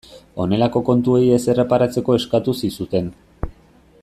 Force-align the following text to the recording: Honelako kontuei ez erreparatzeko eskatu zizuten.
Honelako 0.43 0.81
kontuei 0.87 1.29
ez 1.35 1.41
erreparatzeko 1.55 2.19
eskatu 2.23 2.59
zizuten. 2.65 3.17